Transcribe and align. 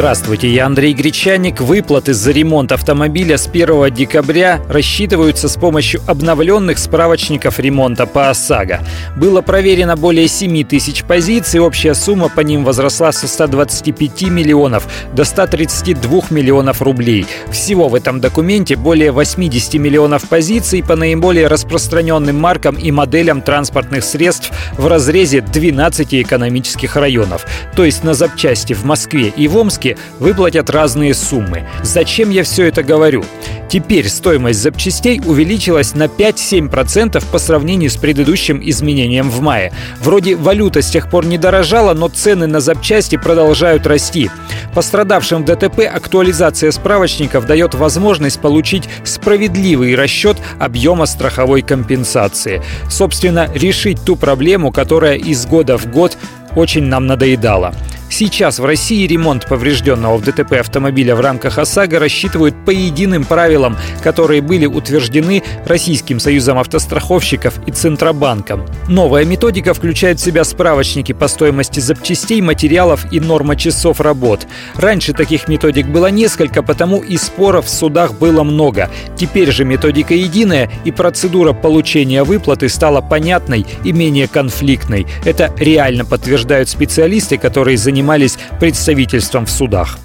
Здравствуйте, 0.00 0.48
я 0.48 0.64
Андрей 0.64 0.94
Гречаник. 0.94 1.60
Выплаты 1.60 2.14
за 2.14 2.30
ремонт 2.30 2.72
автомобиля 2.72 3.36
с 3.36 3.46
1 3.46 3.92
декабря 3.92 4.62
рассчитываются 4.66 5.46
с 5.46 5.56
помощью 5.56 6.00
обновленных 6.06 6.78
справочников 6.78 7.60
ремонта 7.60 8.06
по 8.06 8.30
ОСАГО. 8.30 8.80
Было 9.18 9.42
проверено 9.42 9.98
более 9.98 10.26
7 10.26 10.64
тысяч 10.64 11.04
позиций, 11.04 11.60
общая 11.60 11.92
сумма 11.92 12.30
по 12.30 12.40
ним 12.40 12.64
возросла 12.64 13.12
со 13.12 13.28
125 13.28 14.22
миллионов 14.30 14.88
до 15.12 15.24
132 15.24 16.22
миллионов 16.30 16.80
рублей. 16.80 17.26
Всего 17.52 17.88
в 17.88 17.94
этом 17.94 18.20
документе 18.20 18.76
более 18.76 19.12
80 19.12 19.74
миллионов 19.74 20.26
позиций 20.30 20.82
по 20.82 20.96
наиболее 20.96 21.46
распространенным 21.46 22.40
маркам 22.40 22.76
и 22.76 22.90
моделям 22.90 23.42
транспортных 23.42 24.02
средств 24.02 24.50
в 24.78 24.86
разрезе 24.86 25.42
12 25.42 26.14
экономических 26.14 26.96
районов. 26.96 27.44
То 27.76 27.84
есть 27.84 28.02
на 28.02 28.14
запчасти 28.14 28.72
в 28.72 28.86
Москве 28.86 29.30
и 29.36 29.46
в 29.46 29.58
Омске 29.58 29.89
ипотеки 29.90 29.96
выплатят 30.18 30.70
разные 30.70 31.14
суммы. 31.14 31.66
Зачем 31.82 32.30
я 32.30 32.42
все 32.42 32.66
это 32.66 32.82
говорю? 32.82 33.24
Теперь 33.68 34.08
стоимость 34.08 34.60
запчастей 34.60 35.20
увеличилась 35.24 35.94
на 35.94 36.04
5-7% 36.04 37.22
по 37.30 37.38
сравнению 37.38 37.90
с 37.90 37.96
предыдущим 37.96 38.60
изменением 38.62 39.30
в 39.30 39.40
мае. 39.40 39.72
Вроде 40.02 40.34
валюта 40.34 40.82
с 40.82 40.90
тех 40.90 41.08
пор 41.08 41.24
не 41.26 41.38
дорожала, 41.38 41.94
но 41.94 42.08
цены 42.08 42.46
на 42.46 42.60
запчасти 42.60 43.16
продолжают 43.16 43.86
расти. 43.86 44.30
Пострадавшим 44.74 45.42
в 45.42 45.44
ДТП 45.44 45.80
актуализация 45.80 46.72
справочников 46.72 47.46
дает 47.46 47.74
возможность 47.74 48.40
получить 48.40 48.88
справедливый 49.04 49.94
расчет 49.94 50.36
объема 50.58 51.06
страховой 51.06 51.62
компенсации. 51.62 52.62
Собственно, 52.88 53.48
решить 53.54 54.04
ту 54.04 54.16
проблему, 54.16 54.72
которая 54.72 55.16
из 55.16 55.46
года 55.46 55.78
в 55.78 55.86
год 55.86 56.16
очень 56.56 56.84
нам 56.84 57.06
надоедала. 57.06 57.72
Сейчас 58.10 58.58
в 58.58 58.64
России 58.64 59.06
ремонт 59.06 59.46
поврежденного 59.46 60.16
в 60.18 60.22
ДТП 60.22 60.54
автомобиля 60.54 61.14
в 61.14 61.20
рамках 61.20 61.58
ОСАГО 61.58 62.00
рассчитывают 62.00 62.56
по 62.66 62.70
единым 62.70 63.24
правилам, 63.24 63.76
которые 64.02 64.42
были 64.42 64.66
утверждены 64.66 65.44
Российским 65.64 66.18
союзом 66.18 66.58
автостраховщиков 66.58 67.54
и 67.66 67.70
Центробанком. 67.70 68.66
Новая 68.88 69.24
методика 69.24 69.74
включает 69.74 70.18
в 70.18 70.24
себя 70.24 70.42
справочники 70.42 71.12
по 71.12 71.28
стоимости 71.28 71.78
запчастей, 71.78 72.40
материалов 72.40 73.06
и 73.12 73.20
норма 73.20 73.54
часов 73.54 74.00
работ. 74.00 74.46
Раньше 74.74 75.12
таких 75.12 75.46
методик 75.46 75.86
было 75.86 76.08
несколько, 76.08 76.64
потому 76.64 77.02
и 77.02 77.16
споров 77.16 77.66
в 77.66 77.70
судах 77.70 78.14
было 78.14 78.42
много. 78.42 78.90
Теперь 79.16 79.52
же 79.52 79.64
методика 79.64 80.14
единая, 80.14 80.68
и 80.84 80.90
процедура 80.90 81.52
получения 81.52 82.24
выплаты 82.24 82.68
стала 82.68 83.00
понятной 83.00 83.64
и 83.84 83.92
менее 83.92 84.26
конфликтной. 84.26 85.06
Это 85.24 85.54
реально 85.56 86.04
подтверждают 86.04 86.68
специалисты, 86.68 87.38
которые 87.38 87.76
занимаются 87.76 87.99
занимались 88.00 88.38
представительством 88.58 89.44
в 89.44 89.50
судах. 89.50 89.98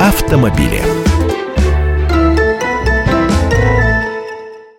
Автомобили. 0.00 0.95